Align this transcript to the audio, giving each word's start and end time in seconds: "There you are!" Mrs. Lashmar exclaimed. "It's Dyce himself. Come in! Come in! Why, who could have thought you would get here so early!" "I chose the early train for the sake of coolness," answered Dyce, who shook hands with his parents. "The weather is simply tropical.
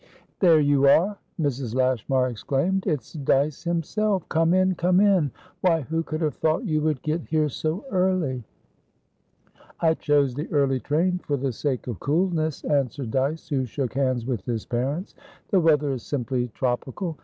"There 0.39 0.59
you 0.59 0.87
are!" 0.87 1.19
Mrs. 1.39 1.75
Lashmar 1.75 2.25
exclaimed. 2.27 2.87
"It's 2.87 3.13
Dyce 3.13 3.65
himself. 3.65 4.27
Come 4.29 4.51
in! 4.51 4.73
Come 4.73 4.99
in! 4.99 5.29
Why, 5.61 5.81
who 5.81 6.01
could 6.01 6.21
have 6.21 6.33
thought 6.33 6.65
you 6.65 6.81
would 6.81 7.03
get 7.03 7.21
here 7.21 7.49
so 7.49 7.85
early!" 7.91 8.43
"I 9.79 9.93
chose 9.93 10.33
the 10.33 10.51
early 10.51 10.79
train 10.79 11.19
for 11.19 11.37
the 11.37 11.51
sake 11.51 11.85
of 11.85 11.99
coolness," 11.99 12.63
answered 12.63 13.11
Dyce, 13.11 13.49
who 13.49 13.67
shook 13.67 13.93
hands 13.93 14.25
with 14.25 14.43
his 14.43 14.65
parents. 14.65 15.13
"The 15.51 15.59
weather 15.59 15.91
is 15.91 16.01
simply 16.01 16.47
tropical. 16.47 17.15